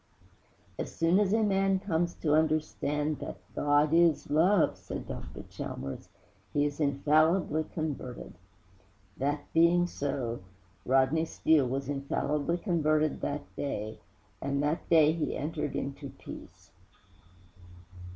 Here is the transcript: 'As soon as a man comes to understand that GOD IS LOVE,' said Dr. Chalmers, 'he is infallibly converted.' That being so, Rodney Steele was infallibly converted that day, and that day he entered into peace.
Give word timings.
'As 0.79 0.95
soon 0.95 1.19
as 1.19 1.31
a 1.31 1.43
man 1.43 1.77
comes 1.77 2.15
to 2.15 2.33
understand 2.33 3.19
that 3.19 3.37
GOD 3.53 3.93
IS 3.93 4.31
LOVE,' 4.31 4.75
said 4.75 5.07
Dr. 5.07 5.43
Chalmers, 5.43 6.09
'he 6.53 6.65
is 6.65 6.79
infallibly 6.79 7.65
converted.' 7.65 8.33
That 9.17 9.41
being 9.53 9.85
so, 9.85 10.39
Rodney 10.87 11.25
Steele 11.25 11.67
was 11.67 11.87
infallibly 11.87 12.57
converted 12.57 13.21
that 13.21 13.43
day, 13.55 13.99
and 14.41 14.63
that 14.63 14.89
day 14.89 15.11
he 15.11 15.35
entered 15.37 15.75
into 15.75 16.09
peace. 16.09 16.71